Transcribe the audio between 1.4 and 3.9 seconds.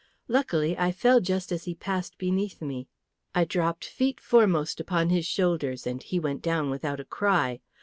as he passed beneath me; I dropped